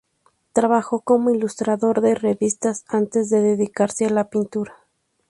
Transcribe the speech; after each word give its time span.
Trabajó 0.53 1.01
como 1.01 1.29
ilustrador 1.29 2.01
de 2.01 2.15
revistas 2.15 2.85
antes 2.87 3.29
de 3.29 3.41
dedicarse 3.43 4.07
a 4.07 4.09
la 4.09 4.31
pintura. 4.31 4.75